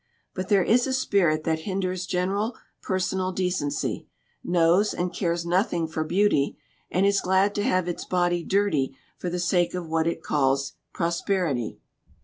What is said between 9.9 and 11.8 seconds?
it calls 'pros \ perity.'